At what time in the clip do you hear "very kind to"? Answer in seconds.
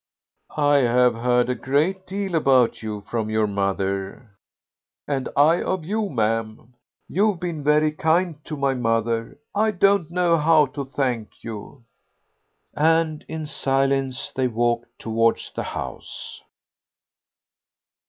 7.63-8.57